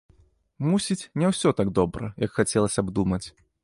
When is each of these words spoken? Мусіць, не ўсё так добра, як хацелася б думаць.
Мусіць, 0.69 0.97
не 1.23 1.31
ўсё 1.33 1.53
так 1.61 1.73
добра, 1.83 2.13
як 2.29 2.37
хацелася 2.43 2.81
б 2.91 3.01
думаць. 3.01 3.25